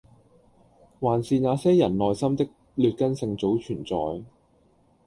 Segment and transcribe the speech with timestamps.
[0.99, 3.95] 還是那些人內心的劣根性早存在